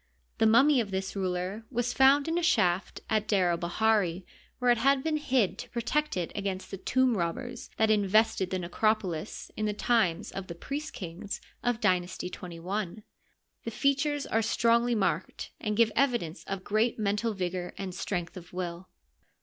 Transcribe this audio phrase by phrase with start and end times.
[0.39, 4.23] The mummy of this ruler was found in a shaft at D^r el bahiri,
[4.57, 8.49] where it had been hid to pro tect it against the tomb robbers that invested
[8.49, 13.03] the necrop olis in the times of the priest kings of Dynasty XXI.
[13.63, 18.51] The features are strongly marked, and give evidence of great mental vigor and strength of
[18.53, 18.89] will.